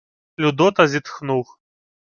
Людота 0.37 0.87
зітхнув. 0.87 1.57